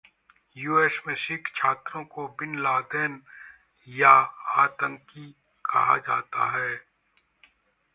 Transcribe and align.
US 0.57 0.99
में 1.07 1.13
सिख 1.15 1.49
छात्रों 1.55 2.03
को 2.05 2.27
बिन 2.39 2.57
लादेन 2.59 3.21
या 3.87 4.11
आतंकी 4.57 5.31
कहा 5.65 5.97
जाता 5.97 6.51
है 6.51 6.75